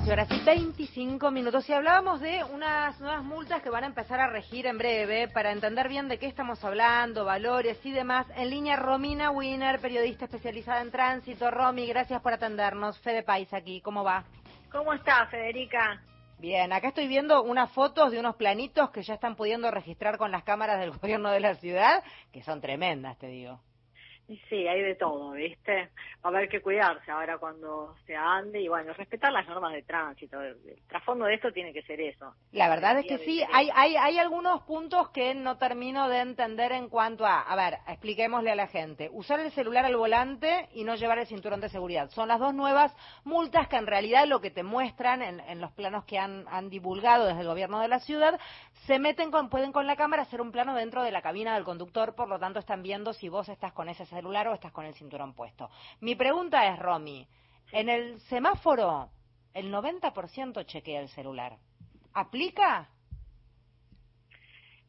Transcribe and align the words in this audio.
14 0.00 0.12
horas 0.12 0.28
y 0.30 0.44
25 0.44 1.30
minutos. 1.30 1.68
Y 1.68 1.72
hablábamos 1.72 2.20
de 2.20 2.42
unas 2.44 2.98
nuevas 3.00 3.22
multas 3.22 3.62
que 3.62 3.68
van 3.68 3.84
a 3.84 3.86
empezar 3.86 4.18
a 4.18 4.28
regir 4.28 4.66
en 4.66 4.78
breve 4.78 5.28
para 5.28 5.52
entender 5.52 5.88
bien 5.88 6.08
de 6.08 6.18
qué 6.18 6.26
estamos 6.26 6.64
hablando, 6.64 7.24
valores 7.24 7.78
y 7.84 7.92
demás. 7.92 8.26
En 8.36 8.48
línea, 8.48 8.76
Romina 8.76 9.30
Wiener, 9.30 9.78
periodista 9.78 10.24
especializada 10.24 10.80
en 10.80 10.90
tránsito. 10.90 11.50
Romy, 11.50 11.86
gracias 11.86 12.22
por 12.22 12.32
atendernos. 12.32 12.98
Fede 13.00 13.22
País 13.22 13.52
aquí, 13.52 13.80
¿cómo 13.82 14.02
va? 14.02 14.24
¿Cómo 14.72 14.94
está, 14.94 15.26
Federica? 15.26 16.02
Bien, 16.38 16.72
acá 16.72 16.88
estoy 16.88 17.06
viendo 17.06 17.42
unas 17.42 17.70
fotos 17.72 18.10
de 18.10 18.20
unos 18.20 18.36
planitos 18.36 18.90
que 18.90 19.02
ya 19.02 19.14
están 19.14 19.36
pudiendo 19.36 19.70
registrar 19.70 20.16
con 20.16 20.30
las 20.30 20.44
cámaras 20.44 20.80
del 20.80 20.92
gobierno 20.98 21.30
de 21.30 21.40
la 21.40 21.56
ciudad, 21.56 22.02
que 22.32 22.42
son 22.42 22.62
tremendas, 22.62 23.18
te 23.18 23.26
digo. 23.26 23.60
Sí, 24.48 24.68
hay 24.68 24.82
de 24.82 24.94
todo, 24.94 25.32
¿viste? 25.32 25.90
Va 26.24 26.24
a 26.24 26.28
haber 26.28 26.48
que 26.48 26.60
cuidarse 26.60 27.10
ahora 27.10 27.38
cuando 27.38 27.96
se 28.06 28.14
ande 28.14 28.60
y, 28.60 28.68
bueno, 28.68 28.92
respetar 28.92 29.32
las 29.32 29.48
normas 29.48 29.72
de 29.72 29.82
tránsito. 29.82 30.40
El, 30.40 30.56
trasfondo 30.86 31.24
de 31.24 31.34
esto 31.34 31.52
tiene 31.52 31.72
que 31.72 31.82
ser 31.82 32.00
eso. 32.00 32.32
La 32.52 32.68
verdad 32.68 32.98
es 32.98 33.06
que 33.06 33.18
sí, 33.18 33.42
hay, 33.52 33.70
hay, 33.74 33.96
hay 33.96 34.18
algunos 34.18 34.62
puntos 34.62 35.08
que 35.10 35.34
no 35.34 35.58
termino 35.58 36.08
de 36.08 36.20
entender 36.20 36.70
en 36.70 36.88
cuanto 36.88 37.26
a, 37.26 37.40
a 37.40 37.56
ver, 37.56 37.78
expliquémosle 37.88 38.52
a 38.52 38.54
la 38.54 38.68
gente, 38.68 39.08
usar 39.12 39.40
el 39.40 39.50
celular 39.50 39.84
al 39.84 39.96
volante 39.96 40.68
y 40.74 40.84
no 40.84 40.94
llevar 40.94 41.18
el 41.18 41.26
cinturón 41.26 41.60
de 41.60 41.68
seguridad. 41.68 42.08
Son 42.10 42.28
las 42.28 42.38
dos 42.38 42.54
nuevas 42.54 42.94
multas 43.24 43.66
que 43.66 43.76
en 43.76 43.86
realidad 43.88 44.26
lo 44.26 44.40
que 44.40 44.52
te 44.52 44.62
muestran 44.62 45.22
en, 45.22 45.40
en 45.40 45.60
los 45.60 45.72
planos 45.72 46.04
que 46.04 46.18
han, 46.18 46.44
han 46.48 46.70
divulgado 46.70 47.26
desde 47.26 47.40
el 47.40 47.48
gobierno 47.48 47.80
de 47.80 47.88
la 47.88 47.98
ciudad, 47.98 48.38
se 48.86 48.98
meten 48.98 49.30
con, 49.30 49.48
pueden 49.48 49.72
con 49.72 49.86
la 49.86 49.96
cámara 49.96 50.22
hacer 50.22 50.40
un 50.40 50.52
plano 50.52 50.74
dentro 50.74 51.02
de 51.02 51.10
la 51.10 51.22
cabina 51.22 51.54
del 51.54 51.64
conductor, 51.64 52.14
por 52.14 52.28
lo 52.28 52.38
tanto 52.38 52.60
están 52.60 52.82
viendo 52.82 53.12
si 53.12 53.28
vos 53.28 53.48
estás 53.48 53.72
con 53.72 53.88
ese 53.88 54.06
celular 54.20 54.48
o 54.48 54.54
estás 54.54 54.72
con 54.72 54.84
el 54.84 54.94
cinturón 54.94 55.34
puesto. 55.34 55.70
Mi 56.00 56.14
pregunta 56.14 56.66
es, 56.66 56.78
Romy, 56.78 57.26
en 57.72 57.88
el 57.88 58.20
semáforo 58.20 59.10
el 59.54 59.72
90% 59.72 60.66
chequea 60.66 61.00
el 61.00 61.08
celular. 61.08 61.56
¿Aplica? 62.12 62.88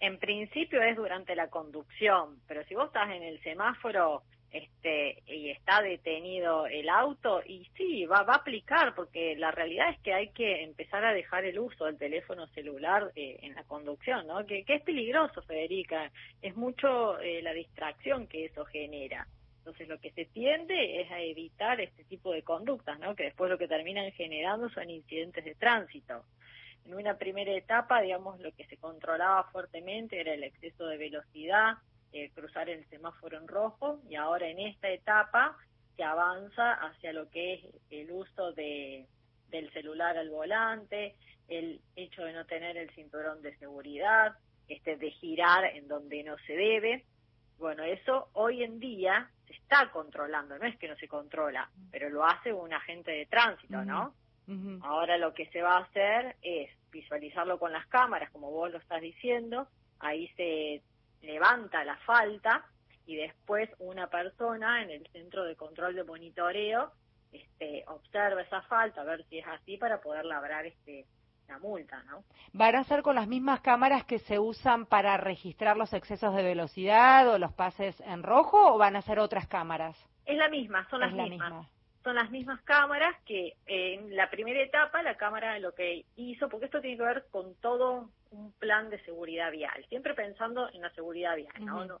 En 0.00 0.18
principio 0.18 0.82
es 0.82 0.96
durante 0.96 1.34
la 1.34 1.48
conducción, 1.48 2.40
pero 2.46 2.62
si 2.64 2.74
vos 2.74 2.88
estás 2.88 3.10
en 3.10 3.22
el 3.22 3.42
semáforo 3.42 4.22
este 4.54 5.20
y 5.26 5.50
está 5.50 5.82
detenido 5.82 6.66
el 6.66 6.88
auto 6.88 7.42
y 7.44 7.68
sí 7.76 8.06
va, 8.06 8.22
va 8.22 8.34
a 8.34 8.36
aplicar 8.36 8.94
porque 8.94 9.34
la 9.36 9.50
realidad 9.50 9.90
es 9.90 9.98
que 9.98 10.14
hay 10.14 10.28
que 10.28 10.62
empezar 10.62 11.04
a 11.04 11.12
dejar 11.12 11.44
el 11.44 11.58
uso 11.58 11.86
del 11.86 11.98
teléfono 11.98 12.46
celular 12.48 13.10
eh, 13.16 13.38
en 13.42 13.54
la 13.56 13.64
conducción 13.64 14.28
no 14.28 14.46
que, 14.46 14.64
es 14.66 14.82
peligroso 14.82 15.42
Federica 15.42 16.10
es 16.40 16.54
mucho 16.54 17.18
eh, 17.18 17.42
la 17.42 17.52
distracción 17.52 18.28
que 18.28 18.46
eso 18.46 18.64
genera. 18.64 19.26
Entonces 19.58 19.88
lo 19.88 19.98
que 19.98 20.12
se 20.12 20.26
tiende 20.26 21.00
es 21.00 21.10
a 21.10 21.20
evitar 21.20 21.80
este 21.80 22.04
tipo 22.04 22.32
de 22.32 22.42
conductas 22.42 22.98
no 23.00 23.16
que 23.16 23.24
después 23.24 23.50
lo 23.50 23.58
que 23.58 23.66
terminan 23.66 24.12
generando 24.12 24.68
son 24.70 24.88
incidentes 24.88 25.44
de 25.44 25.56
tránsito. 25.56 26.22
En 26.86 26.94
una 26.94 27.16
primera 27.18 27.52
etapa 27.52 28.00
digamos 28.02 28.38
lo 28.38 28.52
que 28.52 28.66
se 28.66 28.76
controlaba 28.76 29.50
fuertemente 29.50 30.20
era 30.20 30.32
el 30.32 30.44
exceso 30.44 30.86
de 30.86 30.96
velocidad 30.96 31.74
eh, 32.14 32.30
cruzar 32.32 32.70
el 32.70 32.88
semáforo 32.90 33.36
en 33.36 33.48
rojo 33.48 33.98
y 34.08 34.14
ahora 34.14 34.46
en 34.46 34.60
esta 34.60 34.88
etapa 34.88 35.56
se 35.96 36.04
avanza 36.04 36.74
hacia 36.74 37.12
lo 37.12 37.28
que 37.28 37.54
es 37.54 37.60
el 37.90 38.12
uso 38.12 38.52
de, 38.52 39.08
del 39.48 39.68
celular 39.72 40.16
al 40.16 40.30
volante, 40.30 41.16
el 41.48 41.80
hecho 41.96 42.22
de 42.22 42.32
no 42.32 42.46
tener 42.46 42.76
el 42.76 42.88
cinturón 42.90 43.42
de 43.42 43.56
seguridad, 43.56 44.36
este 44.68 44.96
de 44.96 45.10
girar 45.10 45.64
en 45.64 45.88
donde 45.88 46.22
no 46.22 46.36
se 46.46 46.52
debe. 46.52 47.04
Bueno, 47.58 47.82
eso 47.82 48.28
hoy 48.34 48.62
en 48.62 48.78
día 48.78 49.28
se 49.48 49.54
está 49.54 49.90
controlando, 49.90 50.56
no 50.56 50.66
es 50.66 50.78
que 50.78 50.86
no 50.86 50.94
se 50.94 51.08
controla, 51.08 51.68
pero 51.90 52.10
lo 52.10 52.24
hace 52.24 52.52
un 52.52 52.72
agente 52.72 53.10
de 53.10 53.26
tránsito, 53.26 53.84
¿no? 53.84 54.14
Uh 54.46 54.52
-huh. 54.52 54.80
Ahora 54.84 55.18
lo 55.18 55.34
que 55.34 55.46
se 55.46 55.62
va 55.62 55.78
a 55.78 55.82
hacer 55.82 56.36
es 56.42 56.70
visualizarlo 56.92 57.58
con 57.58 57.72
las 57.72 57.88
cámaras, 57.88 58.30
como 58.30 58.52
vos 58.52 58.70
lo 58.70 58.78
estás 58.78 59.00
diciendo, 59.00 59.66
ahí 59.98 60.28
se 60.36 60.80
levanta 61.24 61.84
la 61.84 61.96
falta 61.98 62.64
y 63.06 63.16
después 63.16 63.70
una 63.78 64.08
persona 64.08 64.82
en 64.82 64.90
el 64.90 65.06
centro 65.08 65.44
de 65.44 65.56
control 65.56 65.94
de 65.94 66.04
monitoreo 66.04 66.92
este, 67.32 67.84
observa 67.88 68.42
esa 68.42 68.62
falta, 68.62 69.00
a 69.00 69.04
ver 69.04 69.24
si 69.28 69.38
es 69.38 69.46
así 69.46 69.76
para 69.76 70.00
poder 70.00 70.24
labrar 70.24 70.66
este, 70.66 71.06
la 71.48 71.58
multa, 71.58 72.02
¿no? 72.04 72.24
¿Van 72.52 72.76
a 72.76 72.84
ser 72.84 73.02
con 73.02 73.16
las 73.16 73.26
mismas 73.26 73.60
cámaras 73.60 74.04
que 74.04 74.18
se 74.20 74.38
usan 74.38 74.86
para 74.86 75.16
registrar 75.16 75.76
los 75.76 75.92
excesos 75.92 76.34
de 76.34 76.42
velocidad 76.42 77.28
o 77.28 77.38
los 77.38 77.52
pases 77.52 78.00
en 78.00 78.22
rojo 78.22 78.74
o 78.74 78.78
van 78.78 78.96
a 78.96 79.02
ser 79.02 79.18
otras 79.18 79.46
cámaras? 79.48 79.96
Es 80.24 80.36
la 80.36 80.48
misma, 80.48 80.88
son 80.88 81.00
las 81.00 81.10
es 81.10 81.16
la 81.16 81.24
mismas. 81.24 81.52
Misma. 81.52 81.70
Son 82.04 82.14
las 82.16 82.30
mismas 82.30 82.60
cámaras 82.62 83.16
que 83.24 83.54
en 83.66 84.14
la 84.14 84.28
primera 84.30 84.60
etapa 84.60 85.02
la 85.02 85.16
cámara 85.16 85.58
lo 85.58 85.74
que 85.74 86.04
hizo, 86.16 86.50
porque 86.50 86.66
esto 86.66 86.82
tiene 86.82 86.98
que 86.98 87.02
ver 87.02 87.24
con 87.30 87.54
todo 87.56 88.10
un 88.30 88.52
plan 88.52 88.90
de 88.90 89.02
seguridad 89.04 89.50
vial, 89.50 89.84
siempre 89.88 90.12
pensando 90.14 90.68
en 90.70 90.82
la 90.82 90.90
seguridad 90.90 91.34
vial, 91.34 91.54
¿no? 91.60 91.76
Uh 91.76 91.80
-huh. 91.80 91.86
no, 91.86 92.00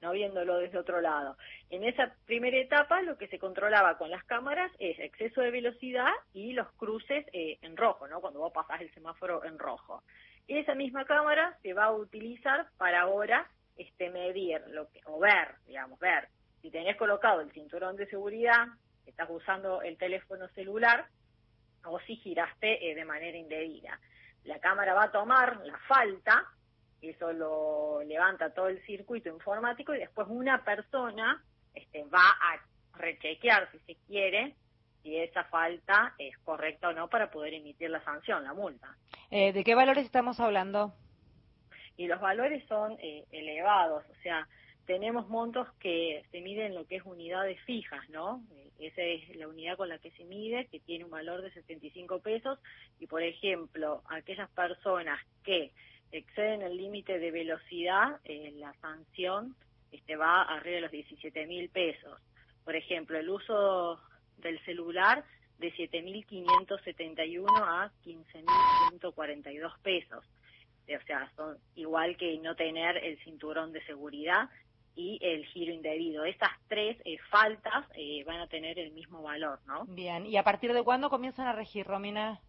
no 0.00 0.12
viéndolo 0.12 0.58
desde 0.58 0.78
otro 0.78 1.00
lado. 1.00 1.36
En 1.70 1.84
esa 1.84 2.14
primera 2.26 2.56
etapa 2.56 3.00
lo 3.02 3.16
que 3.16 3.28
se 3.28 3.38
controlaba 3.38 3.96
con 3.96 4.10
las 4.10 4.24
cámaras 4.24 4.72
es 4.80 4.98
exceso 4.98 5.40
de 5.40 5.52
velocidad 5.52 6.10
y 6.32 6.52
los 6.52 6.70
cruces 6.72 7.24
eh, 7.32 7.58
en 7.62 7.76
rojo, 7.76 8.08
¿no? 8.08 8.20
Cuando 8.20 8.40
vos 8.40 8.52
pasás 8.52 8.80
el 8.80 8.92
semáforo 8.92 9.44
en 9.44 9.58
rojo. 9.58 10.02
Esa 10.48 10.74
misma 10.74 11.04
cámara 11.04 11.56
se 11.62 11.74
va 11.74 11.84
a 11.84 11.92
utilizar 11.92 12.66
para 12.76 13.02
ahora 13.02 13.48
este 13.76 14.10
medir 14.10 14.62
lo 14.68 14.88
que 14.88 15.00
o 15.04 15.20
ver, 15.20 15.54
digamos, 15.66 15.98
ver 16.00 16.28
si 16.60 16.70
tenés 16.70 16.96
colocado 16.96 17.40
el 17.40 17.52
cinturón 17.52 17.96
de 17.96 18.06
seguridad, 18.06 18.66
estás 19.10 19.28
usando 19.30 19.82
el 19.82 19.96
teléfono 19.96 20.48
celular 20.48 21.06
o 21.84 21.98
si 22.00 22.16
giraste 22.16 22.90
eh, 22.90 22.94
de 22.94 23.04
manera 23.04 23.36
indebida. 23.36 23.98
La 24.44 24.58
cámara 24.58 24.94
va 24.94 25.04
a 25.04 25.12
tomar 25.12 25.58
la 25.64 25.78
falta 25.88 26.46
eso 27.00 27.32
lo 27.32 28.02
levanta 28.02 28.52
todo 28.52 28.68
el 28.68 28.84
circuito 28.84 29.28
informático 29.28 29.94
y 29.94 29.98
después 29.98 30.26
una 30.30 30.64
persona 30.64 31.42
este, 31.74 32.04
va 32.04 32.28
a 32.28 32.98
rechequear, 32.98 33.70
si 33.70 33.78
se 33.80 33.94
quiere, 34.06 34.56
si 35.02 35.16
esa 35.16 35.44
falta 35.44 36.14
es 36.18 36.36
correcta 36.38 36.88
o 36.88 36.92
no 36.92 37.08
para 37.08 37.30
poder 37.30 37.54
emitir 37.54 37.90
la 37.90 38.02
sanción, 38.02 38.42
la 38.42 38.52
multa. 38.52 38.96
Eh, 39.30 39.52
¿De 39.52 39.62
qué 39.62 39.74
valores 39.76 40.04
estamos 40.04 40.40
hablando? 40.40 40.92
Y 41.96 42.08
los 42.08 42.20
valores 42.20 42.66
son 42.66 42.96
eh, 43.00 43.24
elevados, 43.30 44.04
o 44.10 44.22
sea, 44.22 44.48
tenemos 44.88 45.28
montos 45.28 45.68
que 45.80 46.24
se 46.30 46.40
miden 46.40 46.74
lo 46.74 46.86
que 46.86 46.96
es 46.96 47.02
unidades 47.04 47.60
fijas, 47.66 48.08
¿no? 48.08 48.42
Esa 48.78 49.02
es 49.02 49.36
la 49.36 49.46
unidad 49.46 49.76
con 49.76 49.90
la 49.90 49.98
que 49.98 50.10
se 50.12 50.24
mide, 50.24 50.66
que 50.68 50.80
tiene 50.80 51.04
un 51.04 51.10
valor 51.10 51.42
de 51.42 51.52
75 51.52 52.20
pesos, 52.20 52.58
y 52.98 53.06
por 53.06 53.22
ejemplo, 53.22 54.02
aquellas 54.08 54.48
personas 54.48 55.20
que 55.44 55.72
exceden 56.10 56.62
el 56.62 56.78
límite 56.78 57.18
de 57.18 57.30
velocidad, 57.30 58.18
eh, 58.24 58.50
la 58.56 58.72
sanción 58.80 59.54
este, 59.92 60.16
va 60.16 60.40
arriba 60.40 60.76
de 60.76 60.80
los 60.80 60.90
17 60.90 61.46
mil 61.46 61.68
pesos. 61.68 62.18
Por 62.64 62.74
ejemplo, 62.74 63.18
el 63.18 63.28
uso 63.28 64.00
del 64.38 64.58
celular 64.64 65.22
de 65.58 65.70
7.571 65.74 67.44
a 67.62 67.92
15.142 68.06 69.78
pesos. 69.82 70.24
O 70.88 71.06
sea, 71.06 71.30
son 71.36 71.58
igual 71.74 72.16
que 72.16 72.38
no 72.38 72.54
tener 72.56 72.96
el 72.96 73.18
cinturón 73.18 73.72
de 73.72 73.84
seguridad 73.84 74.48
y 74.98 75.16
el 75.22 75.46
giro 75.46 75.72
indebido. 75.72 76.24
Estas 76.24 76.50
tres 76.66 76.98
eh, 77.04 77.18
faltas 77.30 77.86
eh, 77.94 78.24
van 78.26 78.40
a 78.40 78.48
tener 78.48 78.80
el 78.80 78.90
mismo 78.90 79.22
valor, 79.22 79.60
¿no? 79.64 79.84
Bien, 79.86 80.26
¿y 80.26 80.36
a 80.36 80.42
partir 80.42 80.72
de 80.72 80.82
cuándo 80.82 81.08
comienzan 81.08 81.46
a 81.46 81.52
regir, 81.52 81.86
Romina? 81.86 82.40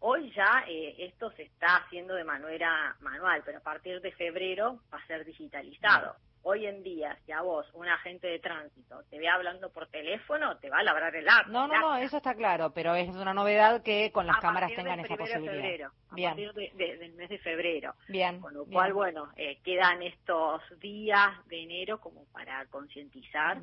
Hoy 0.00 0.32
ya 0.34 0.64
eh, 0.66 0.96
esto 0.98 1.30
se 1.32 1.42
está 1.42 1.76
haciendo 1.76 2.14
de 2.14 2.24
manera 2.24 2.96
manual, 3.00 3.42
pero 3.44 3.58
a 3.58 3.62
partir 3.62 4.00
de 4.00 4.12
febrero 4.12 4.80
va 4.92 4.98
a 4.98 5.06
ser 5.06 5.26
digitalizado. 5.26 6.16
Bien. 6.18 6.31
Hoy 6.44 6.66
en 6.66 6.82
día, 6.82 7.16
si 7.24 7.32
a 7.32 7.40
vos, 7.40 7.66
un 7.74 7.88
agente 7.88 8.26
de 8.26 8.38
tránsito, 8.38 9.02
te 9.10 9.18
ve 9.18 9.28
hablando 9.28 9.70
por 9.70 9.86
teléfono, 9.88 10.56
te 10.58 10.70
va 10.70 10.78
a 10.78 10.82
labrar 10.82 11.14
el 11.14 11.28
acta. 11.28 11.50
No, 11.50 11.68
no, 11.68 11.78
no, 11.78 11.96
eso 11.96 12.16
está 12.16 12.34
claro, 12.34 12.72
pero 12.74 12.94
es 12.94 13.08
una 13.08 13.32
novedad 13.32 13.82
que 13.82 14.10
con 14.10 14.26
las 14.26 14.38
a 14.38 14.40
cámaras 14.40 14.72
tengan 14.74 15.00
esa 15.00 15.16
posibilidad. 15.16 15.52
Febrero, 15.52 15.92
bien. 16.10 16.32
A 16.32 16.34
partir 16.34 16.52
de, 16.54 16.72
de, 16.74 16.96
del 16.98 17.12
mes 17.12 17.28
de 17.28 17.38
febrero. 17.38 17.94
Bien. 18.08 18.40
Con 18.40 18.54
lo 18.54 18.64
cual, 18.64 18.86
bien. 18.86 18.96
bueno, 18.96 19.32
eh, 19.36 19.58
quedan 19.62 20.02
estos 20.02 20.62
días 20.80 21.30
de 21.46 21.62
enero 21.62 22.00
como 22.00 22.24
para 22.26 22.66
concientizar 22.66 23.58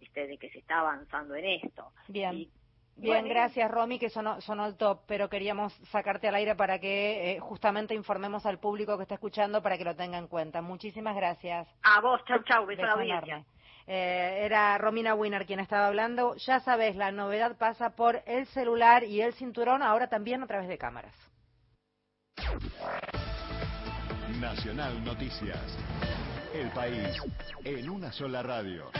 este, 0.00 0.26
de 0.26 0.38
que 0.38 0.50
se 0.50 0.58
está 0.58 0.80
avanzando 0.80 1.34
en 1.34 1.44
esto. 1.44 1.92
Bien. 2.08 2.34
Y, 2.34 2.50
Bien, 2.96 3.14
bueno, 3.14 3.28
gracias 3.28 3.70
Romy, 3.70 3.98
que 3.98 4.10
sonó, 4.10 4.40
sonó 4.40 4.66
el 4.66 4.76
top, 4.76 5.00
pero 5.06 5.28
queríamos 5.28 5.72
sacarte 5.90 6.28
al 6.28 6.34
aire 6.34 6.54
para 6.54 6.78
que 6.78 7.32
eh, 7.32 7.40
justamente 7.40 7.94
informemos 7.94 8.46
al 8.46 8.58
público 8.58 8.96
que 8.96 9.02
está 9.02 9.14
escuchando 9.14 9.62
para 9.62 9.78
que 9.78 9.84
lo 9.84 9.96
tenga 9.96 10.18
en 10.18 10.28
cuenta. 10.28 10.62
Muchísimas 10.62 11.16
gracias. 11.16 11.66
A 11.82 12.00
vos, 12.00 12.20
chau, 12.26 12.42
chau, 12.44 12.66
beso, 12.66 12.82
a 12.82 12.86
la 12.86 12.92
audiencia. 12.92 13.44
Eh, 13.86 14.40
era 14.44 14.78
Romina 14.78 15.14
Winner 15.14 15.46
quien 15.46 15.60
estaba 15.60 15.86
hablando. 15.86 16.36
Ya 16.36 16.60
sabes, 16.60 16.96
la 16.96 17.10
novedad 17.10 17.56
pasa 17.56 17.96
por 17.96 18.22
el 18.26 18.46
celular 18.46 19.04
y 19.04 19.20
el 19.20 19.32
cinturón, 19.34 19.82
ahora 19.82 20.08
también 20.08 20.42
a 20.42 20.46
través 20.46 20.68
de 20.68 20.78
cámaras. 20.78 21.14
Nacional 24.40 25.04
Noticias. 25.04 25.78
El 26.54 26.70
país 26.70 27.16
en 27.64 27.88
una 27.88 28.12
sola 28.12 28.42
radio. 28.42 28.90